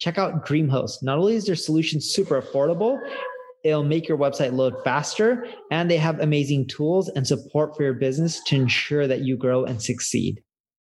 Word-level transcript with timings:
Check 0.00 0.16
out 0.16 0.46
DreamHost. 0.46 1.02
Not 1.02 1.18
only 1.18 1.34
is 1.34 1.44
their 1.44 1.54
solution 1.54 2.00
super 2.00 2.40
affordable, 2.40 2.98
it'll 3.64 3.84
make 3.84 4.08
your 4.08 4.16
website 4.16 4.54
load 4.54 4.82
faster, 4.82 5.44
and 5.70 5.90
they 5.90 5.98
have 5.98 6.18
amazing 6.20 6.68
tools 6.68 7.10
and 7.10 7.26
support 7.26 7.76
for 7.76 7.82
your 7.82 7.92
business 7.92 8.42
to 8.44 8.56
ensure 8.56 9.06
that 9.06 9.20
you 9.26 9.36
grow 9.36 9.66
and 9.66 9.82
succeed. 9.82 10.42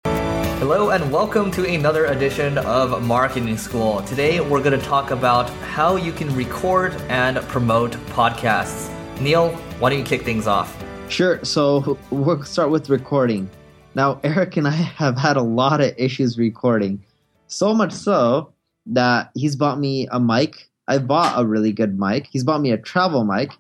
Hello, 0.06 0.92
and 0.92 1.12
welcome 1.12 1.52
to 1.52 1.68
another 1.68 2.06
edition 2.06 2.58
of 2.60 3.04
Marketing 3.04 3.58
School. 3.58 4.02
Today, 4.04 4.40
we're 4.40 4.64
going 4.64 4.80
to 4.80 4.86
talk 4.86 5.12
about 5.12 5.50
how 5.50 5.98
you 5.98 6.14
can 6.14 6.34
record 6.34 6.94
and 7.10 7.36
promote 7.50 7.92
podcasts. 8.12 8.90
Neil, 9.20 9.50
why 9.80 9.90
don't 9.90 10.00
you 10.00 10.06
kick 10.06 10.22
things 10.22 10.48
off? 10.48 10.82
Sure. 11.10 11.44
So, 11.44 12.00
we'll 12.10 12.46
start 12.46 12.70
with 12.70 12.90
recording. 12.90 13.50
Now, 13.96 14.22
Eric 14.24 14.56
and 14.56 14.66
I 14.66 14.72
have 14.72 15.18
had 15.18 15.36
a 15.36 15.42
lot 15.42 15.82
of 15.82 15.94
issues 15.98 16.38
recording, 16.38 17.04
so 17.48 17.74
much 17.74 17.92
so 17.92 18.53
that 18.88 19.32
he's 19.36 19.56
bought 19.56 19.80
me 19.80 20.08
a 20.12 20.20
mic. 20.20 20.70
I 20.88 20.98
bought 20.98 21.42
a 21.42 21.46
really 21.46 21.72
good 21.72 22.00
mic. 22.00 22.28
He's 22.30 22.44
bought 22.44 22.62
me 22.62 22.72
a 22.72 22.78
travel 22.78 23.24
mic, 23.24 23.52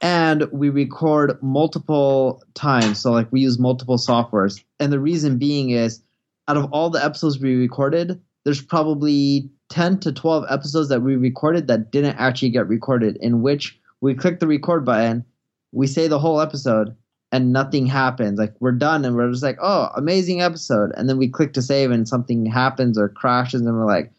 and 0.00 0.50
we 0.52 0.68
record 0.68 1.38
multiple 1.42 2.42
times. 2.54 3.00
So, 3.00 3.12
like, 3.12 3.30
we 3.30 3.40
use 3.40 3.58
multiple 3.58 3.98
softwares. 3.98 4.62
And 4.80 4.92
the 4.92 5.00
reason 5.00 5.38
being 5.38 5.70
is 5.70 6.02
out 6.48 6.56
of 6.56 6.72
all 6.72 6.90
the 6.90 7.04
episodes 7.04 7.38
we 7.38 7.54
recorded, 7.54 8.20
there's 8.44 8.62
probably 8.62 9.48
10 9.70 10.00
to 10.00 10.12
12 10.12 10.44
episodes 10.50 10.88
that 10.88 11.02
we 11.02 11.16
recorded 11.16 11.68
that 11.68 11.92
didn't 11.92 12.16
actually 12.16 12.50
get 12.50 12.66
recorded, 12.68 13.16
in 13.20 13.42
which 13.42 13.78
we 14.00 14.14
click 14.14 14.40
the 14.40 14.48
record 14.48 14.84
button, 14.84 15.24
we 15.70 15.86
say 15.86 16.08
the 16.08 16.18
whole 16.18 16.40
episode, 16.40 16.94
and 17.30 17.52
nothing 17.52 17.86
happens. 17.86 18.38
Like 18.38 18.54
we're 18.60 18.72
done 18.72 19.04
and 19.04 19.16
we're 19.16 19.30
just 19.30 19.42
like, 19.42 19.58
oh, 19.62 19.88
amazing 19.96 20.42
episode. 20.42 20.92
And 20.96 21.08
then 21.08 21.16
we 21.16 21.28
click 21.28 21.54
to 21.54 21.62
save 21.62 21.90
and 21.90 22.06
something 22.06 22.44
happens 22.44 22.98
or 22.98 23.08
crashes 23.08 23.62
and 23.62 23.74
we're 23.74 23.86
like, 23.86 24.12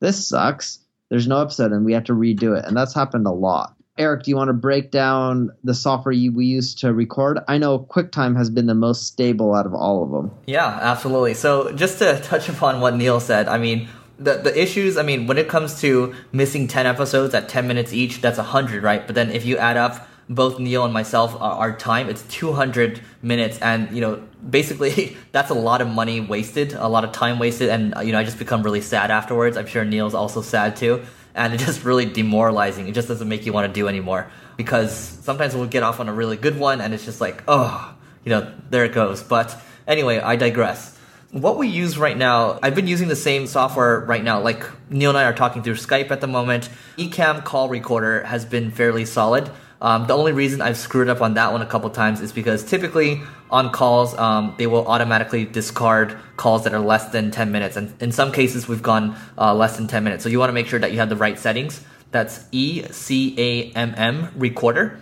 this 0.00 0.28
sucks. 0.28 0.80
There's 1.08 1.26
no 1.26 1.40
episode 1.40 1.72
and 1.72 1.84
we 1.84 1.92
have 1.92 2.04
to 2.04 2.12
redo 2.12 2.58
it. 2.58 2.64
And 2.64 2.76
that's 2.76 2.94
happened 2.94 3.26
a 3.26 3.32
lot. 3.32 3.74
Eric, 3.96 4.22
do 4.22 4.30
you 4.30 4.36
want 4.36 4.48
to 4.48 4.54
break 4.54 4.92
down 4.92 5.50
the 5.64 5.74
software 5.74 6.12
you, 6.12 6.30
we 6.32 6.46
use 6.46 6.74
to 6.76 6.92
record? 6.92 7.40
I 7.48 7.58
know 7.58 7.80
QuickTime 7.80 8.36
has 8.36 8.48
been 8.48 8.66
the 8.66 8.74
most 8.74 9.08
stable 9.08 9.54
out 9.54 9.66
of 9.66 9.74
all 9.74 10.04
of 10.04 10.10
them. 10.10 10.30
Yeah, 10.46 10.66
absolutely. 10.66 11.34
So 11.34 11.72
just 11.72 11.98
to 11.98 12.20
touch 12.24 12.48
upon 12.48 12.80
what 12.80 12.94
Neil 12.94 13.18
said, 13.18 13.48
I 13.48 13.58
mean, 13.58 13.88
the, 14.18 14.34
the 14.34 14.60
issues, 14.60 14.96
I 14.96 15.02
mean, 15.02 15.26
when 15.26 15.36
it 15.36 15.48
comes 15.48 15.80
to 15.80 16.14
missing 16.30 16.68
10 16.68 16.86
episodes 16.86 17.34
at 17.34 17.48
10 17.48 17.66
minutes 17.66 17.92
each, 17.92 18.20
that's 18.20 18.38
100, 18.38 18.84
right? 18.84 19.04
But 19.04 19.16
then 19.16 19.30
if 19.30 19.44
you 19.44 19.58
add 19.58 19.76
up 19.76 20.06
both 20.28 20.58
Neil 20.58 20.84
and 20.84 20.92
myself 20.92 21.34
uh, 21.34 21.38
our 21.38 21.76
time. 21.76 22.08
It's 22.08 22.22
200 22.24 23.00
minutes, 23.22 23.58
and 23.60 23.90
you 23.94 24.00
know, 24.00 24.22
basically 24.48 25.16
that's 25.32 25.50
a 25.50 25.54
lot 25.54 25.80
of 25.80 25.88
money 25.88 26.20
wasted, 26.20 26.72
a 26.74 26.88
lot 26.88 27.04
of 27.04 27.12
time 27.12 27.38
wasted, 27.38 27.70
and 27.70 27.96
uh, 27.96 28.00
you 28.00 28.12
know, 28.12 28.18
I 28.18 28.24
just 28.24 28.38
become 28.38 28.62
really 28.62 28.80
sad 28.80 29.10
afterwards. 29.10 29.56
I'm 29.56 29.66
sure 29.66 29.84
Neil's 29.84 30.14
also 30.14 30.42
sad 30.42 30.76
too, 30.76 31.02
and 31.34 31.54
it's 31.54 31.64
just 31.66 31.84
really 31.84 32.04
demoralizing. 32.04 32.88
It 32.88 32.92
just 32.92 33.08
doesn't 33.08 33.28
make 33.28 33.46
you 33.46 33.52
want 33.52 33.66
to 33.66 33.72
do 33.72 33.88
anymore 33.88 34.30
because 34.56 34.92
sometimes 34.94 35.54
we'll 35.54 35.66
get 35.66 35.82
off 35.82 36.00
on 36.00 36.08
a 36.08 36.12
really 36.12 36.36
good 36.36 36.58
one, 36.58 36.80
and 36.80 36.92
it's 36.92 37.04
just 37.04 37.20
like, 37.20 37.42
oh, 37.48 37.94
you 38.24 38.30
know, 38.30 38.52
there 38.70 38.84
it 38.84 38.92
goes. 38.92 39.22
But 39.22 39.56
anyway, 39.86 40.18
I 40.18 40.36
digress. 40.36 40.96
What 41.30 41.58
we 41.58 41.68
use 41.68 41.98
right 41.98 42.16
now, 42.16 42.58
I've 42.62 42.74
been 42.74 42.86
using 42.86 43.08
the 43.08 43.16
same 43.16 43.46
software 43.46 44.00
right 44.00 44.24
now. 44.24 44.40
Like 44.40 44.64
Neil 44.90 45.10
and 45.10 45.18
I 45.18 45.24
are 45.24 45.34
talking 45.34 45.62
through 45.62 45.74
Skype 45.74 46.10
at 46.10 46.22
the 46.22 46.26
moment. 46.26 46.70
Ecamm 46.96 47.44
call 47.44 47.68
recorder 47.68 48.24
has 48.24 48.46
been 48.46 48.70
fairly 48.70 49.04
solid. 49.04 49.50
Um, 49.80 50.06
the 50.06 50.16
only 50.16 50.32
reason 50.32 50.60
I've 50.60 50.76
screwed 50.76 51.08
up 51.08 51.20
on 51.20 51.34
that 51.34 51.52
one 51.52 51.62
a 51.62 51.66
couple 51.66 51.88
times 51.90 52.20
is 52.20 52.32
because 52.32 52.64
typically 52.64 53.22
on 53.50 53.70
calls, 53.70 54.16
um, 54.18 54.54
they 54.58 54.66
will 54.66 54.86
automatically 54.86 55.44
discard 55.44 56.18
calls 56.36 56.64
that 56.64 56.74
are 56.74 56.80
less 56.80 57.10
than 57.10 57.30
10 57.30 57.52
minutes. 57.52 57.76
And 57.76 57.94
in 58.02 58.10
some 58.10 58.32
cases, 58.32 58.66
we've 58.66 58.82
gone 58.82 59.16
uh, 59.36 59.54
less 59.54 59.76
than 59.76 59.86
10 59.86 60.02
minutes. 60.02 60.24
So 60.24 60.28
you 60.28 60.38
want 60.38 60.48
to 60.48 60.54
make 60.54 60.66
sure 60.66 60.80
that 60.80 60.92
you 60.92 60.98
have 60.98 61.08
the 61.08 61.16
right 61.16 61.38
settings. 61.38 61.80
That's 62.10 62.44
E 62.50 62.84
C 62.90 63.34
A 63.38 63.72
M 63.72 63.94
M 63.96 64.32
recorder. 64.36 64.98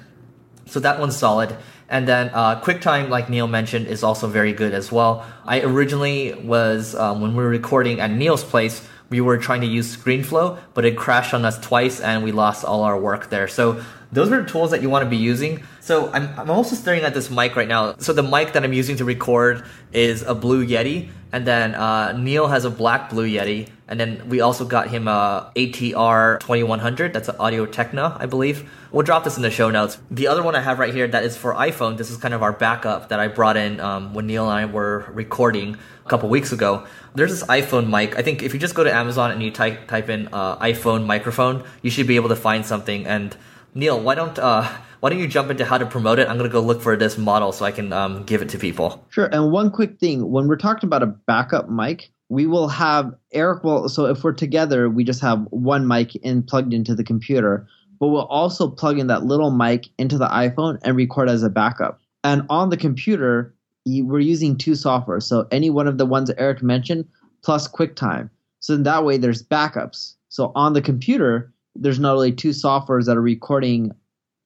So 0.67 0.81
that 0.81 0.99
one's 1.01 1.17
solid. 1.17 1.57
And 1.89 2.07
then 2.07 2.31
uh, 2.35 2.61
QuickTime, 2.61 3.09
like 3.09 3.31
Neil 3.31 3.47
mentioned, 3.47 3.87
is 3.87 4.03
also 4.03 4.27
very 4.27 4.53
good 4.53 4.75
as 4.75 4.91
well. 4.91 5.25
I 5.45 5.61
originally 5.61 6.35
was, 6.35 6.97
um, 6.97 7.21
when 7.21 7.37
we 7.37 7.45
were 7.45 7.49
recording 7.49 8.01
at 8.01 8.11
Neil's 8.11 8.43
place, 8.43 8.87
we 9.09 9.21
were 9.21 9.39
trying 9.39 9.61
to 9.61 9.69
use 9.69 9.97
ScreenFlow, 9.97 10.59
but 10.75 10.85
it 10.85 10.97
crashed 10.97 11.33
on 11.33 11.45
us 11.45 11.59
twice 11.61 12.01
and 12.01 12.25
we 12.25 12.33
lost 12.33 12.65
all 12.65 12.83
our 12.83 12.99
work 12.99 13.31
there. 13.31 13.47
So 13.47 13.85
those 14.13 14.31
are 14.31 14.43
the 14.43 14.49
tools 14.49 14.71
that 14.71 14.83
you 14.83 14.91
want 14.91 15.05
to 15.05 15.11
be 15.11 15.17
using. 15.17 15.63
So 15.81 16.11
I'm, 16.13 16.29
I'm 16.39 16.51
also 16.51 16.77
staring 16.77 17.03
at 17.03 17.15
this 17.15 17.31
mic 17.31 17.57
right 17.57 17.69
now. 17.69 17.97
So 17.99 18.13
the 18.13 18.23
mic 18.23 18.53
that 18.53 18.65
I'm 18.65 18.73
using 18.73 18.97
to 18.97 19.05
record 19.05 19.65
is 19.93 20.23
a 20.23 20.35
Blue 20.35 20.67
Yeti, 20.67 21.11
and 21.33 21.47
then 21.47 21.75
uh, 21.75 22.13
Neil 22.13 22.47
has 22.49 22.65
a 22.65 22.71
black 22.71 23.11
Blue 23.11 23.29
Yeti, 23.29 23.69
and 23.89 23.99
then 24.01 24.29
we 24.29 24.41
also 24.41 24.65
got 24.65 24.89
him 24.89 25.07
a 25.09 25.53
ATR 25.55 26.41
2100. 26.41 27.13
That's 27.13 27.29
an 27.29 27.37
Audio 27.39 27.67
Technica, 27.67 28.17
I 28.19 28.27
believe. 28.27 28.71
We'll 28.91 29.03
drop 29.03 29.25
this 29.25 29.37
in 29.37 29.43
the 29.43 29.51
show 29.51 29.71
notes. 29.71 29.99
The 30.11 30.29
other 30.29 30.43
one 30.43 30.55
I 30.55 30.61
have 30.61 30.79
right 30.79 30.95
here 30.95 31.07
that 31.09 31.25
is 31.25 31.37
for 31.37 31.55
iPhone. 31.55 31.97
This 31.97 32.11
is 32.11 32.17
kind 32.17 32.35
of 32.35 32.43
our 32.43 32.53
backup 32.53 33.11
that 33.11 33.21
I 33.21 33.29
brought 33.29 33.57
in 33.57 33.81
um, 33.81 34.15
when 34.15 34.27
Neil 34.27 34.49
and 34.49 34.59
I 34.59 34.65
were 34.67 35.07
recording 35.13 35.77
a 36.05 36.09
couple 36.09 36.29
weeks 36.29 36.53
ago. 36.53 36.87
There's 37.15 37.31
this 37.31 37.45
iPhone 37.49 37.89
mic. 37.89 38.17
I 38.17 38.23
think 38.23 38.43
if 38.43 38.55
you 38.55 38.61
just 38.61 38.75
go 38.75 38.85
to 38.85 38.95
Amazon 38.95 39.31
and 39.31 39.43
you 39.43 39.51
type 39.51 39.89
type 39.89 40.09
in 40.09 40.29
uh, 40.33 40.59
iPhone 40.59 41.07
microphone, 41.07 41.65
you 41.83 41.91
should 41.91 42.07
be 42.07 42.17
able 42.17 42.29
to 42.31 42.37
find 42.37 42.65
something 42.65 43.07
and 43.07 43.37
Neil, 43.77 44.01
why 44.01 44.15
don't 44.15 44.39
uh, 44.39 44.67
why 45.01 45.11
don't 45.11 45.19
you 45.19 45.29
jump 45.29 45.51
into 45.51 45.67
how 45.67 45.77
to 45.77 45.85
promote 45.85 46.19
it? 46.19 46.29
I'm 46.29 46.39
gonna 46.39 46.49
go 46.49 46.63
look 46.63 46.81
for 46.81 46.97
this 46.97 47.19
model 47.19 47.53
so 47.53 47.67
I 47.67 47.71
can 47.71 47.93
um, 47.93 48.25
give 48.25 48.41
it 48.41 48.49
to 48.49 48.59
people. 48.59 49.05
Sure. 49.11 49.27
And 49.27 49.53
one 49.53 49.71
quick 49.71 50.01
thing: 50.01 50.31
when 50.31 50.49
we're 50.49 50.57
talking 50.57 50.89
about 50.89 51.03
a 51.03 51.07
backup 51.07 51.69
mic, 51.69 52.11
we 52.31 52.47
will 52.47 52.69
have 52.69 53.15
Eric. 53.33 53.65
Will 53.65 53.91
so 53.91 54.07
if 54.07 54.25
we're 54.25 54.33
together, 54.33 54.89
we 54.89 55.05
just 55.05 55.21
have 55.21 55.47
one 55.51 55.87
mic 55.87 56.17
in 56.17 56.43
plugged 56.43 56.73
into 56.73 56.95
the 56.95 57.05
computer, 57.05 57.67
but 58.01 58.09
we'll 58.09 58.25
also 58.25 58.67
plug 58.67 58.99
in 58.99 59.09
that 59.09 59.25
little 59.25 59.51
mic 59.51 59.85
into 59.99 60.17
the 60.17 60.29
iPhone 60.29 60.79
and 60.83 60.97
record 60.97 61.29
as 61.29 61.43
a 61.43 61.51
backup. 61.51 62.01
And 62.25 62.47
on 62.49 62.71
the 62.71 62.79
computer, 62.79 63.55
we're 63.85 64.21
using 64.21 64.57
two 64.57 64.75
software. 64.75 65.21
So 65.21 65.47
any 65.51 65.69
one 65.69 65.87
of 65.87 65.99
the 65.99 66.07
ones 66.07 66.31
Eric 66.39 66.63
mentioned 66.63 67.07
plus 67.45 67.69
QuickTime. 67.69 68.31
So 68.61 68.73
in 68.73 68.85
that 68.85 69.05
way, 69.05 69.19
there's 69.19 69.43
backups. 69.43 70.15
So 70.31 70.51
on 70.55 70.73
the 70.73 70.83
computer, 70.83 71.53
there's 71.79 71.99
not 71.99 72.15
only 72.15 72.33
two 72.33 72.51
softwares 72.51 73.07
that 73.07 73.17
are 73.17 73.23
recording 73.23 73.93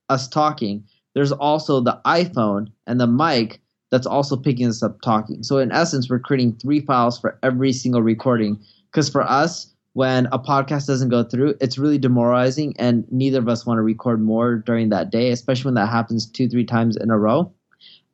us 0.08 0.28
talking, 0.28 0.84
there's 1.14 1.32
also 1.32 1.80
the 1.80 2.00
iPhone 2.04 2.68
and 2.86 3.00
the 3.00 3.06
mic 3.06 3.60
that's 3.90 4.06
also 4.06 4.36
picking 4.36 4.68
us 4.68 4.82
up 4.82 5.00
talking. 5.02 5.42
So 5.42 5.58
in 5.58 5.72
essence, 5.72 6.08
we're 6.08 6.20
creating 6.20 6.56
three 6.56 6.80
files 6.80 7.18
for 7.18 7.38
every 7.42 7.72
single 7.72 8.02
recording. 8.02 8.60
Because 8.90 9.08
for 9.08 9.22
us, 9.22 9.74
when 9.94 10.26
a 10.26 10.38
podcast 10.38 10.86
doesn't 10.86 11.08
go 11.08 11.24
through, 11.24 11.56
it's 11.60 11.78
really 11.78 11.98
demoralizing, 11.98 12.74
and 12.78 13.04
neither 13.10 13.38
of 13.38 13.48
us 13.48 13.66
want 13.66 13.78
to 13.78 13.82
record 13.82 14.22
more 14.22 14.56
during 14.56 14.88
that 14.90 15.10
day, 15.10 15.30
especially 15.30 15.68
when 15.68 15.74
that 15.74 15.88
happens 15.88 16.30
two, 16.30 16.48
three 16.48 16.64
times 16.64 16.96
in 16.96 17.10
a 17.10 17.18
row. 17.18 17.52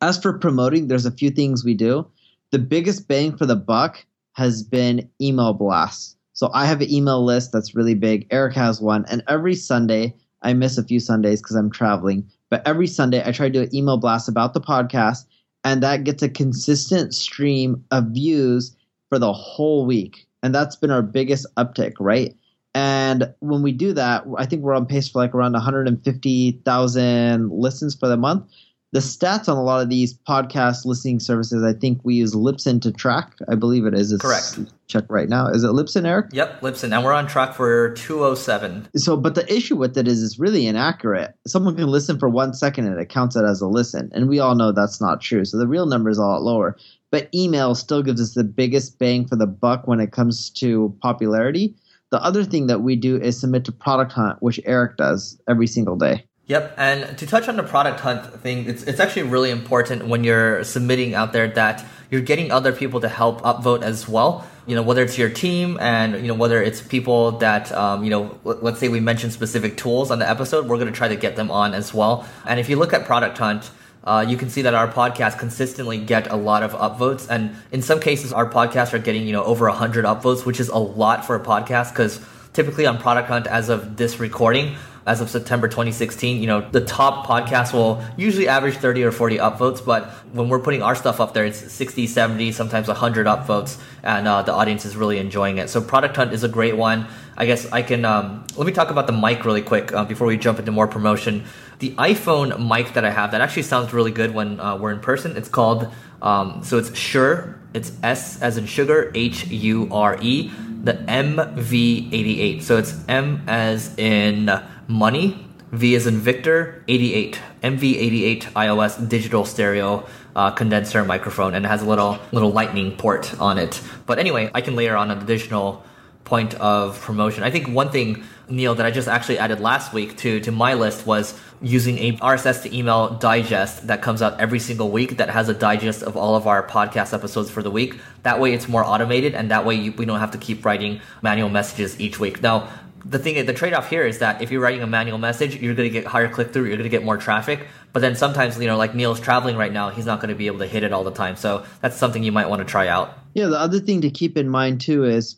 As 0.00 0.18
for 0.18 0.38
promoting, 0.38 0.88
there's 0.88 1.06
a 1.06 1.10
few 1.10 1.30
things 1.30 1.64
we 1.64 1.74
do. 1.74 2.06
The 2.50 2.58
biggest 2.58 3.08
bang 3.08 3.36
for 3.36 3.44
the 3.44 3.56
buck 3.56 4.04
has 4.32 4.62
been 4.62 5.10
email 5.20 5.52
blasts. 5.52 6.15
So 6.36 6.50
I 6.52 6.66
have 6.66 6.82
an 6.82 6.92
email 6.92 7.24
list 7.24 7.50
that's 7.50 7.74
really 7.74 7.94
big. 7.94 8.26
Eric 8.30 8.54
has 8.56 8.78
one, 8.78 9.06
and 9.08 9.24
every 9.26 9.54
Sunday 9.54 10.14
I 10.42 10.52
miss 10.52 10.76
a 10.76 10.84
few 10.84 11.00
Sundays 11.00 11.40
because 11.40 11.56
I'm 11.56 11.70
traveling. 11.70 12.30
But 12.50 12.60
every 12.68 12.86
Sunday 12.86 13.22
I 13.26 13.32
try 13.32 13.48
to 13.48 13.52
do 13.52 13.62
an 13.62 13.74
email 13.74 13.96
blast 13.96 14.28
about 14.28 14.52
the 14.52 14.60
podcast, 14.60 15.24
and 15.64 15.82
that 15.82 16.04
gets 16.04 16.22
a 16.22 16.28
consistent 16.28 17.14
stream 17.14 17.82
of 17.90 18.08
views 18.08 18.76
for 19.08 19.18
the 19.18 19.32
whole 19.32 19.86
week. 19.86 20.26
And 20.42 20.54
that's 20.54 20.76
been 20.76 20.90
our 20.90 21.00
biggest 21.00 21.46
uptick, 21.56 21.94
right? 21.98 22.36
And 22.74 23.32
when 23.40 23.62
we 23.62 23.72
do 23.72 23.94
that, 23.94 24.24
I 24.36 24.44
think 24.44 24.62
we're 24.62 24.74
on 24.74 24.84
pace 24.84 25.08
for 25.08 25.20
like 25.20 25.34
around 25.34 25.54
150,000 25.54 27.50
listens 27.50 27.94
for 27.94 28.08
the 28.08 28.18
month 28.18 28.44
the 28.92 29.00
stats 29.00 29.48
on 29.48 29.56
a 29.56 29.62
lot 29.62 29.82
of 29.82 29.90
these 29.90 30.14
podcast 30.14 30.84
listening 30.84 31.18
services, 31.20 31.62
I 31.64 31.72
think 31.72 32.00
we 32.04 32.14
use 32.14 32.34
Libsyn 32.34 32.80
to 32.82 32.92
track. 32.92 33.32
I 33.48 33.54
believe 33.54 33.84
it 33.84 33.94
is. 33.94 34.12
It's 34.12 34.22
Correct. 34.22 34.58
Check 34.86 35.04
right 35.08 35.28
now. 35.28 35.48
Is 35.48 35.64
it 35.64 35.68
Libsyn, 35.68 36.06
Eric? 36.06 36.26
Yep, 36.32 36.60
Libsyn, 36.60 36.94
and 36.94 37.04
we're 37.04 37.12
on 37.12 37.26
track 37.26 37.54
for 37.54 37.90
207. 37.94 38.88
So, 38.96 39.16
but 39.16 39.34
the 39.34 39.52
issue 39.52 39.76
with 39.76 39.98
it 39.98 40.06
is 40.06 40.22
it's 40.22 40.38
really 40.38 40.66
inaccurate. 40.66 41.34
Someone 41.46 41.74
can 41.74 41.88
listen 41.88 42.18
for 42.18 42.28
one 42.28 42.54
second 42.54 42.86
and 42.86 42.98
it 43.00 43.08
counts 43.08 43.34
it 43.34 43.44
as 43.44 43.60
a 43.60 43.66
listen, 43.66 44.10
and 44.14 44.28
we 44.28 44.38
all 44.38 44.54
know 44.54 44.70
that's 44.70 45.00
not 45.00 45.20
true. 45.20 45.44
So 45.44 45.58
the 45.58 45.66
real 45.66 45.86
number 45.86 46.08
is 46.08 46.18
a 46.18 46.22
lot 46.22 46.42
lower. 46.42 46.76
But 47.10 47.28
email 47.34 47.74
still 47.74 48.02
gives 48.02 48.20
us 48.20 48.34
the 48.34 48.44
biggest 48.44 48.98
bang 48.98 49.26
for 49.26 49.36
the 49.36 49.46
buck 49.46 49.86
when 49.86 50.00
it 50.00 50.12
comes 50.12 50.50
to 50.50 50.94
popularity. 51.02 51.74
The 52.10 52.22
other 52.22 52.44
thing 52.44 52.68
that 52.68 52.82
we 52.82 52.94
do 52.94 53.16
is 53.16 53.38
submit 53.40 53.64
to 53.64 53.72
Product 53.72 54.12
Hunt, 54.12 54.40
which 54.40 54.60
Eric 54.64 54.96
does 54.96 55.40
every 55.48 55.66
single 55.66 55.96
day. 55.96 56.24
Yep, 56.48 56.74
and 56.76 57.18
to 57.18 57.26
touch 57.26 57.48
on 57.48 57.56
the 57.56 57.64
product 57.64 57.98
hunt 57.98 58.40
thing, 58.40 58.68
it's 58.68 58.84
it's 58.84 59.00
actually 59.00 59.24
really 59.24 59.50
important 59.50 60.06
when 60.06 60.22
you're 60.22 60.62
submitting 60.62 61.12
out 61.12 61.32
there 61.32 61.48
that 61.48 61.84
you're 62.08 62.20
getting 62.20 62.52
other 62.52 62.72
people 62.72 63.00
to 63.00 63.08
help 63.08 63.40
upvote 63.42 63.82
as 63.82 64.08
well. 64.08 64.46
You 64.64 64.76
know, 64.76 64.82
whether 64.82 65.02
it's 65.02 65.18
your 65.18 65.28
team 65.28 65.76
and 65.80 66.14
you 66.14 66.28
know 66.28 66.34
whether 66.34 66.62
it's 66.62 66.80
people 66.80 67.32
that 67.38 67.72
um, 67.72 68.04
you 68.04 68.10
know, 68.10 68.38
let's 68.44 68.78
say 68.78 68.88
we 68.88 69.00
mentioned 69.00 69.32
specific 69.32 69.76
tools 69.76 70.12
on 70.12 70.20
the 70.20 70.30
episode, 70.30 70.68
we're 70.68 70.78
going 70.78 70.92
to 70.92 70.96
try 70.96 71.08
to 71.08 71.16
get 71.16 71.34
them 71.34 71.50
on 71.50 71.74
as 71.74 71.92
well. 71.92 72.24
And 72.44 72.60
if 72.60 72.68
you 72.68 72.76
look 72.76 72.92
at 72.92 73.04
product 73.04 73.38
hunt. 73.38 73.70
Uh, 74.04 74.20
you 74.20 74.36
can 74.36 74.48
see 74.48 74.62
that 74.62 74.72
our 74.72 74.86
podcasts 74.86 75.36
consistently 75.36 75.98
get 75.98 76.30
a 76.30 76.36
lot 76.36 76.62
of 76.62 76.70
upvotes, 76.74 77.26
and 77.28 77.56
in 77.72 77.82
some 77.82 77.98
cases, 77.98 78.32
our 78.32 78.48
podcasts 78.48 78.92
are 78.92 79.00
getting 79.00 79.26
you 79.26 79.32
know 79.32 79.42
over 79.42 79.68
hundred 79.68 80.04
upvotes, 80.04 80.46
which 80.46 80.60
is 80.60 80.68
a 80.68 80.78
lot 80.78 81.24
for 81.26 81.34
a 81.34 81.40
podcast 81.40 81.90
because 81.90 82.24
typically 82.56 82.86
on 82.86 82.96
Product 82.96 83.28
Hunt, 83.28 83.46
as 83.46 83.68
of 83.68 83.98
this 83.98 84.18
recording, 84.18 84.76
as 85.06 85.20
of 85.20 85.28
September 85.28 85.68
2016, 85.68 86.40
you 86.40 86.46
know, 86.46 86.68
the 86.70 86.80
top 86.80 87.26
podcasts 87.26 87.72
will 87.72 88.02
usually 88.16 88.48
average 88.48 88.74
30 88.76 89.04
or 89.04 89.12
40 89.12 89.36
upvotes, 89.36 89.84
but 89.84 90.06
when 90.32 90.48
we're 90.48 90.58
putting 90.58 90.82
our 90.82 90.94
stuff 90.94 91.20
up 91.20 91.34
there, 91.34 91.44
it's 91.44 91.70
60, 91.70 92.06
70, 92.06 92.52
sometimes 92.52 92.88
100 92.88 93.26
upvotes, 93.26 93.78
and 94.02 94.26
uh, 94.26 94.40
the 94.40 94.52
audience 94.52 94.86
is 94.86 94.96
really 94.96 95.18
enjoying 95.18 95.58
it. 95.58 95.68
So 95.68 95.82
Product 95.82 96.16
Hunt 96.16 96.32
is 96.32 96.44
a 96.44 96.48
great 96.48 96.78
one. 96.78 97.06
I 97.36 97.44
guess 97.44 97.70
I 97.70 97.82
can, 97.82 98.06
um, 98.06 98.46
let 98.56 98.66
me 98.66 98.72
talk 98.72 98.90
about 98.90 99.06
the 99.06 99.12
mic 99.12 99.44
really 99.44 99.62
quick 99.62 99.92
uh, 99.92 100.06
before 100.06 100.26
we 100.26 100.38
jump 100.38 100.58
into 100.58 100.72
more 100.72 100.88
promotion. 100.88 101.44
The 101.80 101.90
iPhone 101.90 102.66
mic 102.66 102.94
that 102.94 103.04
I 103.04 103.10
have, 103.10 103.32
that 103.32 103.42
actually 103.42 103.64
sounds 103.64 103.92
really 103.92 104.12
good 104.12 104.32
when 104.32 104.58
uh, 104.58 104.78
we're 104.78 104.92
in 104.92 105.00
person. 105.00 105.36
It's 105.36 105.50
called, 105.50 105.92
um, 106.22 106.62
so 106.64 106.78
it's 106.78 106.96
Shure, 106.96 107.60
it's 107.74 107.92
S 108.02 108.40
as 108.40 108.56
in 108.56 108.64
sugar, 108.64 109.12
H 109.14 109.46
U 109.48 109.88
R 109.92 110.18
E, 110.22 110.50
the 110.86 110.94
MV88. 110.94 112.62
So 112.62 112.78
it's 112.78 112.94
M 113.08 113.42
as 113.46 113.96
in 113.98 114.50
money, 114.88 115.46
V 115.72 115.94
as 115.94 116.06
in 116.06 116.18
Victor, 116.18 116.84
88, 116.88 117.40
MV88 117.62 118.42
iOS 118.52 119.08
digital 119.08 119.44
stereo 119.44 120.06
uh, 120.36 120.50
condenser 120.50 121.04
microphone, 121.04 121.54
and 121.54 121.64
it 121.64 121.68
has 121.68 121.82
a 121.82 121.88
little 121.88 122.18
little 122.30 122.50
lightning 122.50 122.96
port 122.96 123.38
on 123.40 123.58
it. 123.58 123.80
But 124.06 124.18
anyway, 124.18 124.50
I 124.54 124.60
can 124.60 124.76
layer 124.76 124.96
on 124.96 125.10
an 125.10 125.18
additional 125.18 125.84
point 126.26 126.54
of 126.54 127.00
promotion. 127.00 127.42
I 127.42 127.50
think 127.50 127.68
one 127.68 127.90
thing, 127.90 128.24
Neil, 128.48 128.74
that 128.74 128.84
I 128.84 128.90
just 128.90 129.08
actually 129.08 129.38
added 129.38 129.60
last 129.60 129.94
week 129.94 130.16
to 130.18 130.40
to 130.40 130.52
my 130.52 130.74
list 130.74 131.06
was 131.06 131.38
using 131.62 131.96
a 131.98 132.12
RSS 132.18 132.64
to 132.64 132.76
email 132.76 133.14
digest 133.14 133.86
that 133.86 134.02
comes 134.02 134.20
out 134.20 134.38
every 134.38 134.58
single 134.58 134.90
week 134.90 135.16
that 135.16 135.30
has 135.30 135.48
a 135.48 135.54
digest 135.54 136.02
of 136.02 136.16
all 136.16 136.36
of 136.36 136.46
our 136.46 136.66
podcast 136.66 137.14
episodes 137.14 137.50
for 137.50 137.62
the 137.62 137.70
week. 137.70 137.98
That 138.24 138.40
way, 138.40 138.52
it's 138.52 138.68
more 138.68 138.84
automated, 138.84 139.34
and 139.34 139.50
that 139.50 139.64
way 139.64 139.76
you, 139.76 139.92
we 139.92 140.04
don't 140.04 140.20
have 140.20 140.32
to 140.32 140.38
keep 140.38 140.64
writing 140.66 141.00
manual 141.22 141.48
messages 141.48 141.98
each 141.98 142.20
week. 142.20 142.42
Now, 142.42 142.68
the 143.08 143.18
thing, 143.18 143.44
the 143.46 143.52
trade 143.54 143.72
off 143.72 143.88
here 143.88 144.04
is 144.04 144.18
that 144.18 144.42
if 144.42 144.50
you're 144.50 144.60
writing 144.60 144.82
a 144.82 144.86
manual 144.86 145.18
message, 145.18 145.56
you're 145.56 145.74
going 145.74 145.88
to 145.88 145.92
get 145.92 146.06
higher 146.06 146.28
click 146.28 146.52
through, 146.52 146.64
you're 146.64 146.76
going 146.76 146.90
to 146.90 146.96
get 146.96 147.04
more 147.04 147.16
traffic. 147.16 147.66
But 147.92 148.00
then 148.00 148.16
sometimes, 148.16 148.58
you 148.58 148.66
know, 148.66 148.76
like 148.76 148.94
Neil's 148.94 149.20
traveling 149.20 149.56
right 149.56 149.72
now, 149.72 149.90
he's 149.90 150.06
not 150.06 150.20
going 150.20 150.30
to 150.30 150.34
be 150.34 150.48
able 150.48 150.58
to 150.58 150.66
hit 150.66 150.82
it 150.82 150.92
all 150.92 151.04
the 151.04 151.12
time. 151.12 151.36
So 151.36 151.64
that's 151.80 151.96
something 151.96 152.22
you 152.22 152.32
might 152.32 152.48
want 152.48 152.60
to 152.60 152.64
try 152.64 152.88
out. 152.88 153.16
Yeah, 153.32 153.46
the 153.46 153.58
other 153.58 153.80
thing 153.80 154.00
to 154.00 154.10
keep 154.10 154.36
in 154.36 154.48
mind 154.48 154.80
too 154.80 155.04
is 155.04 155.36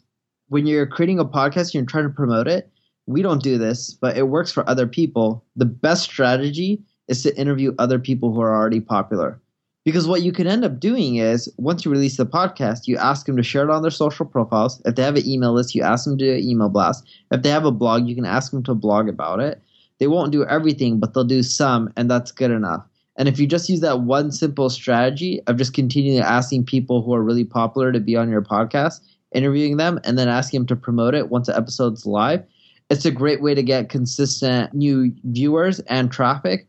when 0.48 0.66
you're 0.66 0.86
creating 0.86 1.18
a 1.18 1.24
podcast, 1.24 1.74
you're 1.74 1.84
trying 1.84 2.04
to 2.04 2.10
promote 2.10 2.48
it. 2.48 2.70
We 3.06 3.22
don't 3.22 3.42
do 3.42 3.56
this, 3.56 3.94
but 3.94 4.16
it 4.16 4.28
works 4.28 4.52
for 4.52 4.68
other 4.68 4.86
people. 4.86 5.44
The 5.56 5.64
best 5.64 6.02
strategy 6.02 6.82
is 7.08 7.22
to 7.22 7.38
interview 7.38 7.74
other 7.78 7.98
people 7.98 8.32
who 8.32 8.40
are 8.40 8.54
already 8.54 8.80
popular. 8.80 9.40
Because 9.84 10.06
what 10.06 10.20
you 10.20 10.32
can 10.32 10.46
end 10.46 10.64
up 10.64 10.80
doing 10.80 11.16
is 11.16 11.50
once 11.56 11.84
you 11.84 11.90
release 11.90 12.18
the 12.18 12.26
podcast, 12.26 12.86
you 12.86 12.98
ask 12.98 13.24
them 13.24 13.38
to 13.38 13.42
share 13.42 13.64
it 13.64 13.70
on 13.70 13.80
their 13.80 13.90
social 13.90 14.26
profiles. 14.26 14.82
If 14.84 14.96
they 14.96 15.02
have 15.02 15.16
an 15.16 15.26
email 15.26 15.54
list, 15.54 15.74
you 15.74 15.82
ask 15.82 16.04
them 16.04 16.18
to 16.18 16.24
do 16.24 16.32
an 16.32 16.46
email 16.46 16.68
blast. 16.68 17.06
If 17.30 17.42
they 17.42 17.48
have 17.48 17.64
a 17.64 17.70
blog, 17.70 18.06
you 18.06 18.14
can 18.14 18.26
ask 18.26 18.52
them 18.52 18.62
to 18.64 18.74
blog 18.74 19.08
about 19.08 19.40
it. 19.40 19.62
They 19.98 20.06
won't 20.06 20.32
do 20.32 20.44
everything, 20.44 21.00
but 21.00 21.14
they'll 21.14 21.24
do 21.24 21.42
some, 21.42 21.90
and 21.96 22.10
that's 22.10 22.32
good 22.32 22.50
enough. 22.50 22.84
And 23.16 23.28
if 23.28 23.40
you 23.40 23.46
just 23.46 23.68
use 23.68 23.80
that 23.80 24.02
one 24.02 24.30
simple 24.30 24.70
strategy 24.70 25.40
of 25.46 25.56
just 25.56 25.72
continually 25.72 26.20
asking 26.20 26.66
people 26.66 27.02
who 27.02 27.14
are 27.14 27.22
really 27.22 27.44
popular 27.44 27.90
to 27.90 27.98
be 27.98 28.14
on 28.14 28.28
your 28.28 28.42
podcast, 28.42 29.00
interviewing 29.32 29.76
them, 29.76 30.00
and 30.04 30.18
then 30.18 30.28
asking 30.28 30.60
them 30.60 30.66
to 30.68 30.76
promote 30.76 31.14
it 31.14 31.30
once 31.30 31.46
the 31.46 31.56
episode's 31.56 32.06
live, 32.06 32.44
it's 32.90 33.04
a 33.04 33.10
great 33.10 33.42
way 33.42 33.54
to 33.54 33.62
get 33.62 33.88
consistent 33.90 34.72
new 34.74 35.12
viewers 35.24 35.80
and 35.80 36.10
traffic. 36.10 36.68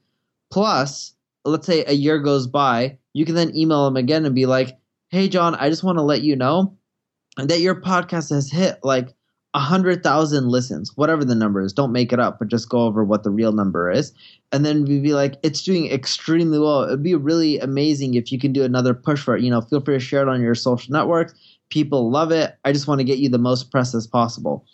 Plus, 0.52 1.14
let's 1.46 1.66
say 1.66 1.86
a 1.86 1.94
year 1.94 2.20
goes 2.20 2.48
by 2.48 2.98
you 3.14 3.26
can 3.26 3.36
then 3.36 3.56
email 3.56 3.86
them 3.86 3.98
again 3.98 4.26
and 4.26 4.36
be 4.36 4.46
like, 4.46 4.78
hey, 5.10 5.28
John, 5.28 5.56
I 5.56 5.70
just 5.70 5.84
want 5.84 5.98
to 5.98 6.04
let 6.04 6.22
you 6.22 6.36
know 6.36 6.78
that 7.38 7.62
your 7.62 7.76
podcast 7.76 8.30
has 8.30 8.52
hit 8.52 8.80
like 8.84 9.14
a 9.56 9.60
hundred 9.60 10.04
thousand 10.04 10.48
listens, 10.48 10.96
whatever 10.96 11.26
the 11.26 11.36
number 11.36 11.62
is. 11.62 11.74
Don't 11.74 11.92
make 11.92 12.14
it 12.14 12.20
up, 12.20 12.38
but 12.38 12.50
just 12.50 12.70
go 12.70 12.82
over 12.82 13.04
what 13.04 13.24
the 13.24 13.32
real 13.32 13.52
number 13.52 13.90
is. 13.90 14.14
And 14.52 14.64
then 14.66 14.86
we'd 14.86 15.02
be 15.02 15.14
like, 15.14 15.36
it's 15.42 15.64
doing 15.64 15.92
extremely 15.92 16.60
well. 16.60 16.84
It'd 16.84 17.02
be 17.02 17.16
really 17.16 17.60
amazing 17.60 18.14
if 18.14 18.32
you 18.32 18.40
can 18.40 18.54
do 18.54 18.64
another 18.64 18.94
push 18.94 19.22
for 19.22 19.36
it. 19.36 19.42
You 19.42 19.50
know, 19.50 19.62
feel 19.62 19.82
free 19.82 19.96
to 19.96 20.00
share 20.00 20.22
it 20.22 20.30
on 20.30 20.42
your 20.42 20.56
social 20.56 20.94
networks. 20.94 21.34
People 21.70 22.10
love 22.10 22.32
it. 22.32 22.58
I 22.66 22.72
just 22.72 22.88
want 22.88 23.00
to 23.00 23.06
get 23.06 23.20
you 23.20 23.30
the 23.30 23.38
most 23.38 23.72
press 23.72 23.94
as 23.94 24.08
possible. 24.08 24.66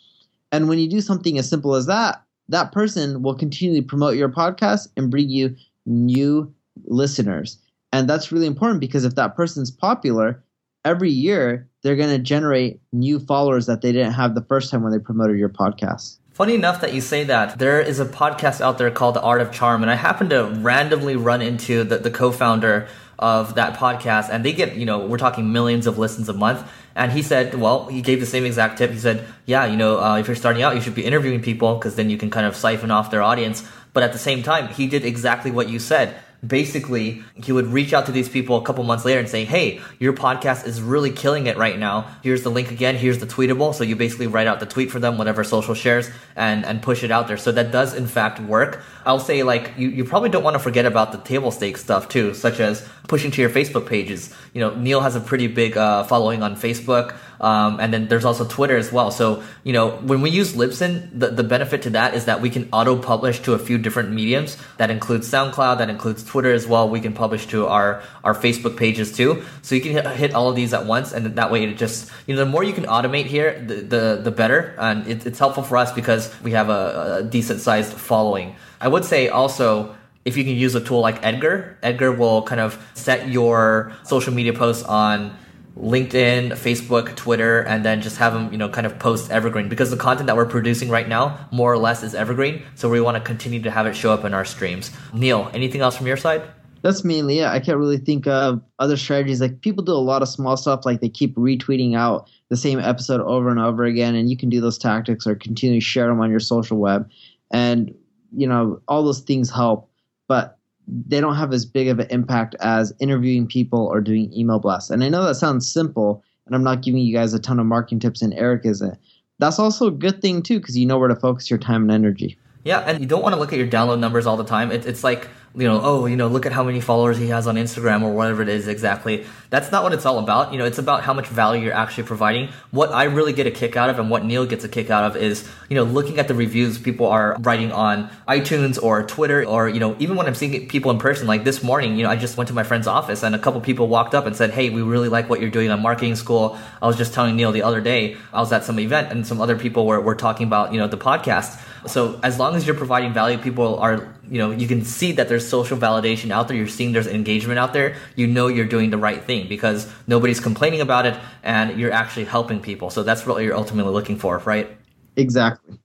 And 0.52 0.70
when 0.70 0.80
you 0.80 0.90
do 0.90 1.02
something 1.02 1.38
as 1.38 1.50
simple 1.50 1.76
as 1.76 1.86
that, 1.88 2.24
that 2.50 2.72
person 2.72 3.22
will 3.22 3.36
continually 3.36 3.82
promote 3.82 4.16
your 4.16 4.30
podcast 4.30 4.88
and 4.96 5.12
bring 5.12 5.30
you 5.30 5.56
new 5.86 6.54
listeners. 6.86 7.58
And 7.92 8.10
that's 8.10 8.32
really 8.32 8.48
important 8.48 8.80
because 8.80 9.06
if 9.06 9.16
that 9.16 9.36
person's 9.36 9.72
popular, 9.72 10.44
every 10.84 11.10
year 11.10 11.68
they're 11.82 11.96
going 11.96 12.10
to 12.10 12.20
generate 12.20 12.80
new 12.92 13.20
followers 13.20 13.66
that 13.66 13.82
they 13.82 13.92
didn't 13.92 14.14
have 14.14 14.36
the 14.36 14.42
first 14.44 14.72
time 14.72 14.84
when 14.84 14.92
they 14.92 15.00
promoted 15.00 15.38
your 15.38 15.50
podcast. 15.50 16.18
Funny 16.32 16.54
enough 16.54 16.82
that 16.82 16.94
you 16.94 17.00
say 17.00 17.24
that, 17.24 17.58
there 17.60 17.80
is 17.80 18.00
a 18.00 18.06
podcast 18.06 18.60
out 18.60 18.78
there 18.78 18.92
called 18.92 19.16
The 19.16 19.22
Art 19.22 19.40
of 19.40 19.54
Charm, 19.54 19.82
and 19.82 19.90
I 19.90 19.96
happened 19.96 20.32
to 20.32 20.44
randomly 20.44 21.16
run 21.16 21.42
into 21.42 21.86
the, 21.86 21.98
the 21.98 22.12
co 22.12 22.30
founder 22.30 22.90
of 23.20 23.56
that 23.56 23.78
podcast, 23.78 24.30
and 24.30 24.44
they 24.44 24.54
get, 24.54 24.76
you 24.76 24.86
know, 24.86 25.06
we're 25.06 25.18
talking 25.18 25.52
millions 25.52 25.88
of 25.88 25.98
listens 25.98 26.30
a 26.30 26.34
month. 26.34 26.68
And 26.96 27.12
he 27.12 27.22
said, 27.22 27.56
well, 27.56 27.88
he 27.88 28.02
gave 28.02 28.20
the 28.20 28.26
same 28.26 28.46
exact 28.46 28.78
tip. 28.78 28.92
He 28.92 29.00
said, 29.00 29.26
yeah, 29.46 29.66
you 29.66 29.76
know, 29.76 30.00
uh, 30.02 30.18
if 30.18 30.28
you're 30.28 30.36
starting 30.36 30.64
out, 30.64 30.76
you 30.76 30.82
should 30.82 30.96
be 30.96 31.04
interviewing 31.04 31.42
people 31.42 31.76
because 31.76 31.96
then 31.96 32.10
you 32.10 32.18
can 32.18 32.30
kind 32.30 32.46
of 32.46 32.56
siphon 32.56 32.90
off 32.90 33.12
their 33.12 33.22
audience. 33.22 33.68
But 33.94 34.04
at 34.04 34.14
the 34.14 34.20
same 34.20 34.44
time, 34.44 34.70
he 34.70 34.88
did 34.88 35.06
exactly 35.06 35.52
what 35.52 35.70
you 35.70 35.80
said 35.80 36.16
basically 36.46 37.24
he 37.36 37.52
would 37.52 37.68
reach 37.68 37.94
out 37.94 38.06
to 38.06 38.12
these 38.12 38.30
people 38.30 38.58
a 38.58 38.62
couple 38.64 38.84
months 38.84 39.06
later 39.06 39.20
and 39.20 39.30
say 39.30 39.46
hey 39.46 39.80
your 40.00 40.14
podcast 40.14 40.66
is 40.66 40.82
really 40.82 41.12
killing 41.12 41.48
it 41.48 41.58
right 41.58 41.80
now. 41.80 42.08
Here's 42.24 42.44
the 42.44 42.50
link 42.50 42.72
again. 42.72 42.96
Here's 42.96 43.20
the 43.20 43.26
tweetable. 43.26 43.74
So 43.74 43.84
you 43.84 43.96
basically 43.96 44.28
write 44.28 44.48
out 44.48 44.60
the 44.60 44.66
tweet 44.66 44.92
for 44.92 45.00
them 45.00 45.18
whatever 45.18 45.44
social 45.44 45.74
shares 45.74 46.10
and 46.36 46.66
and 46.66 46.82
push 46.82 47.04
it 47.04 47.12
out 47.12 47.28
there. 47.28 47.38
So 47.38 47.52
that 47.54 47.72
does 47.72 47.94
in 47.94 48.08
fact 48.08 48.40
work. 48.40 48.84
I'll 49.06 49.20
say 49.20 49.44
like 49.44 49.72
you, 49.78 49.90
you 49.90 50.04
probably 50.04 50.30
don't 50.30 50.44
want 50.44 50.56
to 50.56 50.60
forget 50.60 50.86
about 50.86 51.12
the 51.12 51.20
table 51.20 51.52
stakes 51.52 51.82
stuff 51.82 52.10
too 52.10 52.34
such 52.34 52.60
as 52.60 52.88
pushing 53.08 53.32
to 53.32 53.42
your 53.42 53.50
facebook 53.50 53.88
pages. 53.88 54.34
You 54.54 54.62
know 54.62 54.76
neil 54.76 55.02
has 55.02 55.16
a 55.16 55.22
pretty 55.22 55.48
big 55.48 55.78
uh, 55.78 56.04
following 56.04 56.44
on 56.44 56.56
facebook 56.56 57.16
um, 57.40 57.80
and 57.80 57.94
then 57.94 58.08
there's 58.08 58.26
also 58.26 58.46
Twitter 58.46 58.78
as 58.78 58.92
well. 58.92 59.12
So, 59.12 59.44
you 59.64 59.74
know, 59.74 59.92
when 59.98 60.22
we 60.22 60.30
use 60.30 60.54
Libsyn, 60.54 61.10
the, 61.18 61.28
the 61.28 61.44
benefit 61.44 61.82
to 61.84 61.90
that 61.92 62.14
is 62.14 62.26
that 62.26 62.42
we 62.42 62.50
can 62.50 62.70
auto 62.72 62.98
publish 62.98 63.40
to 63.42 63.54
a 63.54 63.60
few 63.60 63.78
different 63.78 64.12
mediums. 64.12 64.58
That 64.78 64.90
includes 64.90 65.30
SoundCloud, 65.30 65.78
that 65.80 65.90
includes 65.90 66.24
Twitter 66.24 66.52
as 66.54 66.68
well. 66.68 66.90
We 66.90 67.02
can 67.02 67.14
publish 67.14 67.48
to 67.48 67.68
our, 67.68 68.04
our 68.24 68.34
Facebook 68.34 68.78
pages 68.78 69.12
too. 69.16 69.44
So 69.62 69.76
you 69.76 69.82
can 69.82 69.92
hit, 69.92 70.08
hit 70.08 70.34
all 70.34 70.50
of 70.50 70.56
these 70.56 70.74
at 70.74 70.86
once. 70.86 71.12
And 71.12 71.36
that 71.36 71.52
way 71.52 71.64
it 71.64 71.78
just, 71.78 72.12
you 72.28 72.36
know, 72.36 72.44
the 72.44 72.50
more 72.50 72.64
you 72.64 72.74
can 72.74 72.86
automate 72.86 73.26
here, 73.26 73.60
the, 73.60 73.76
the, 73.76 74.22
the 74.24 74.32
better. 74.32 74.76
And 74.78 75.08
it, 75.08 75.26
it's 75.26 75.40
helpful 75.40 75.64
for 75.64 75.78
us 75.78 75.92
because 75.92 76.34
we 76.42 76.52
have 76.52 76.70
a, 76.70 77.18
a 77.20 77.24
decent 77.24 77.62
sized 77.62 77.94
following. 77.94 78.56
I 78.80 78.88
would 78.88 79.06
say 79.06 79.30
also, 79.30 79.96
if 80.26 80.38
you 80.38 80.44
can 80.44 80.56
use 80.56 80.74
a 80.74 80.82
tool 80.82 81.02
like 81.02 81.24
Edgar, 81.24 81.78
Edgar 81.84 82.12
will 82.12 82.42
kind 82.42 82.60
of 82.60 82.84
set 82.96 83.30
your 83.30 83.94
social 84.04 84.34
media 84.34 84.54
posts 84.54 84.84
on 84.84 85.38
LinkedIn, 85.78 86.52
Facebook, 86.52 87.16
Twitter, 87.16 87.60
and 87.62 87.84
then 87.84 88.02
just 88.02 88.18
have 88.18 88.34
them, 88.34 88.52
you 88.52 88.58
know, 88.58 88.70
kind 88.70 88.88
of 88.88 88.98
post 88.98 89.30
evergreen 89.30 89.68
because 89.68 89.92
the 89.92 89.98
content 89.98 90.28
that 90.28 90.36
we're 90.36 90.46
producing 90.46 90.90
right 90.90 91.08
now, 91.08 91.48
more 91.52 91.72
or 91.72 91.78
less, 91.78 92.02
is 92.02 92.16
evergreen. 92.16 92.64
So 92.76 92.90
we 92.90 93.02
want 93.02 93.18
to 93.18 93.22
continue 93.22 93.62
to 93.62 93.72
have 93.72 93.86
it 93.86 93.96
show 93.96 94.14
up 94.14 94.24
in 94.24 94.34
our 94.34 94.46
streams. 94.46 94.92
Neil, 95.14 95.50
anything 95.54 95.82
else 95.82 95.98
from 95.98 96.08
your 96.08 96.18
side? 96.18 96.44
That's 96.82 97.04
mainly 97.04 97.40
it. 97.40 97.48
I 97.48 97.60
can't 97.60 97.78
really 97.78 97.98
think 97.98 98.28
of 98.28 98.62
other 98.80 98.96
strategies. 98.96 99.42
Like 99.42 99.62
people 99.62 99.84
do 99.84 99.92
a 99.92 99.96
lot 99.96 100.22
of 100.22 100.30
small 100.30 100.56
stuff, 100.56 100.86
like 100.86 101.02
they 101.02 101.10
keep 101.10 101.36
retweeting 101.36 101.96
out 101.96 102.30
the 102.50 102.56
same 102.56 102.80
episode 102.80 103.22
over 103.22 103.50
and 103.50 103.60
over 103.60 103.84
again, 103.84 104.16
and 104.16 104.30
you 104.30 104.38
can 104.38 104.50
do 104.50 104.62
those 104.62 104.78
tactics 104.78 105.26
or 105.26 105.36
continue 105.36 105.80
to 105.80 105.86
share 105.86 106.08
them 106.08 106.22
on 106.22 106.30
your 106.30 106.40
social 106.40 106.78
web, 106.78 107.10
and 107.52 107.94
you 108.32 108.48
know 108.48 108.80
all 108.88 109.04
those 109.04 109.22
things 109.22 109.50
help. 109.50 109.90
But 110.28 110.58
they 110.88 111.20
don't 111.20 111.36
have 111.36 111.54
as 111.54 111.66
big 111.66 111.88
of 111.88 112.00
an 112.00 112.08
impact 112.10 112.56
as 112.60 112.94
interviewing 113.00 113.48
people 113.48 113.80
or 113.80 114.02
doing 114.02 114.32
email 114.34 114.60
blasts. 114.60 114.90
And 114.90 115.04
I 115.04 115.10
know 115.10 115.24
that 115.26 115.36
sounds 115.36 115.72
simple, 115.72 116.24
and 116.46 116.56
I'm 116.56 116.64
not 116.64 116.82
giving 116.82 117.02
you 117.02 117.16
guys 117.16 117.34
a 117.34 117.40
ton 117.40 117.60
of 117.60 117.66
marketing 117.66 118.00
tips, 118.00 118.22
and 118.22 118.34
Eric 118.34 118.66
isn't. 118.66 118.98
That's 119.40 119.60
also 119.60 119.88
a 119.88 119.92
good 119.92 120.22
thing 120.22 120.42
too, 120.42 120.60
because 120.60 120.78
you 120.78 120.86
know 120.86 120.98
where 120.98 121.10
to 121.10 121.16
focus 121.16 121.50
your 121.50 121.60
time 121.60 121.84
and 121.84 121.92
energy. 121.92 122.38
Yeah, 122.64 122.80
and 122.80 123.00
you 123.00 123.06
don't 123.06 123.22
want 123.22 123.34
to 123.34 123.40
look 123.40 123.54
at 123.54 123.60
your 123.60 123.68
download 123.68 124.00
numbers 124.00 124.26
all 124.26 124.38
the 124.38 124.44
time. 124.44 124.72
It, 124.72 124.86
it's 124.86 125.04
like 125.04 125.28
you 125.58 125.68
know, 125.68 125.80
oh, 125.82 126.06
you 126.06 126.16
know, 126.16 126.28
look 126.28 126.46
at 126.46 126.52
how 126.52 126.64
many 126.64 126.82
followers 126.82 127.18
he 127.18 127.30
has 127.30 127.48
on 127.48 127.56
Instagram 127.56 128.04
or 128.04 128.14
whatever 128.14 128.42
it 128.42 128.50
is 128.50 128.68
exactly. 128.68 129.26
That's 129.50 129.72
not 129.72 129.84
what 129.84 129.94
it's 129.94 130.06
all 130.06 130.20
about. 130.20 130.52
You 130.52 130.60
know, 130.60 130.66
it's 130.66 130.80
about 130.80 131.04
how 131.04 131.14
much 131.14 131.28
value 131.28 131.64
you're 131.64 131.74
actually 131.74 132.04
providing. 132.04 132.50
What 132.72 132.92
I 132.92 133.06
really 133.06 133.32
get 133.32 133.48
a 133.48 133.52
kick 133.52 133.78
out 133.78 133.90
of 133.90 133.98
and 133.98 134.10
what 134.10 134.26
Neil 134.26 134.46
gets 134.46 134.66
a 134.66 134.70
kick 134.70 134.90
out 134.90 135.04
of 135.06 135.16
is, 135.16 135.50
you 135.70 135.76
know, 135.76 135.84
looking 135.84 136.20
at 136.20 136.28
the 136.28 136.34
reviews 136.34 136.78
people 136.78 137.08
are 137.08 137.38
writing 137.40 137.72
on 137.72 138.10
iTunes 138.28 138.82
or 138.82 139.04
Twitter 139.04 139.46
or, 139.46 139.70
you 139.70 139.80
know, 139.80 139.96
even 140.00 140.18
when 140.18 140.28
I'm 140.28 140.36
seeing 140.36 140.68
people 140.68 140.92
in 140.92 141.00
person, 141.00 141.26
like 141.26 141.46
this 141.46 141.64
morning, 141.64 141.96
you 141.96 142.04
know, 142.04 142.10
I 142.10 142.18
just 142.18 142.36
went 142.36 142.50
to 142.50 142.54
my 142.54 142.64
friend's 142.64 142.88
office 142.88 143.24
and 143.24 143.34
a 143.34 143.40
couple 143.40 143.62
people 143.62 143.88
walked 143.88 144.14
up 144.14 144.26
and 144.26 144.36
said, 144.36 144.52
Hey, 144.52 144.70
we 144.70 144.82
really 144.82 145.10
like 145.10 145.30
what 145.30 145.40
you're 145.40 145.50
doing 145.50 145.72
on 145.72 145.82
marketing 145.82 146.16
school. 146.16 146.58
I 146.82 146.88
was 146.88 146.98
just 146.98 147.14
telling 147.14 147.36
Neil 147.36 147.54
the 147.54 147.64
other 147.64 147.80
day, 147.80 148.18
I 148.34 148.42
was 148.42 148.52
at 148.52 148.66
some 148.66 148.78
event 148.80 149.12
and 149.12 149.26
some 149.26 149.40
other 149.40 149.58
people 149.58 149.86
were, 149.86 150.02
were 150.02 150.16
talking 150.16 150.48
about, 150.48 150.74
you 150.74 150.80
know, 150.80 150.88
the 150.88 150.98
podcast. 150.98 151.62
So 151.88 152.20
as 152.24 152.40
long 152.40 152.56
as 152.56 152.66
you're 152.66 152.76
providing 152.76 153.14
value, 153.14 153.38
people 153.38 153.78
are, 153.80 154.16
you 154.30 154.38
know, 154.38 154.52
you 154.52 154.68
can 154.68 154.84
see 154.84 155.12
that 155.14 155.30
there's 155.30 155.48
social 155.48 155.78
validation 155.78 156.32
out 156.32 156.48
there. 156.48 156.58
You're 156.58 156.68
seeing 156.68 156.94
there's 156.94 157.08
engagement 157.08 157.60
out 157.60 157.74
there. 157.74 157.96
You 158.16 158.28
know 158.28 158.48
you're 158.48 158.66
doing 158.66 158.90
the 158.90 158.98
right 158.98 159.24
thing 159.24 159.48
because 159.48 159.92
nobody's 160.08 160.40
complaining 160.40 160.82
about 160.82 161.06
it 161.06 161.18
and 161.44 161.80
you're 161.80 161.92
actually 161.92 162.26
helping 162.26 162.60
people. 162.60 162.90
So 162.90 163.04
that's 163.04 163.26
what 163.26 163.44
you're 163.44 163.56
ultimately 163.56 163.94
looking 163.94 164.18
for, 164.18 164.40
right? 164.40 164.78
Exactly. 165.16 165.80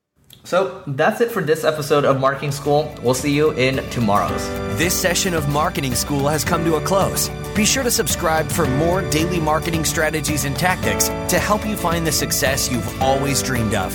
So 0.44 0.82
that's 0.86 1.20
it 1.20 1.30
for 1.30 1.42
this 1.42 1.64
episode 1.64 2.04
of 2.04 2.18
Marketing 2.18 2.50
School. 2.50 2.92
We'll 3.02 3.14
see 3.14 3.32
you 3.32 3.50
in 3.52 3.76
tomorrow's. 3.90 4.48
This 4.78 4.98
session 4.98 5.34
of 5.34 5.48
Marketing 5.50 5.94
School 5.94 6.26
has 6.28 6.44
come 6.44 6.64
to 6.64 6.76
a 6.76 6.80
close. 6.80 7.28
Be 7.54 7.66
sure 7.66 7.82
to 7.82 7.90
subscribe 7.90 8.50
for 8.50 8.66
more 8.66 9.02
daily 9.10 9.38
marketing 9.38 9.84
strategies 9.84 10.46
and 10.46 10.56
tactics 10.56 11.08
to 11.30 11.38
help 11.38 11.66
you 11.66 11.76
find 11.76 12.06
the 12.06 12.12
success 12.12 12.70
you've 12.70 13.02
always 13.02 13.42
dreamed 13.42 13.74
of. 13.74 13.94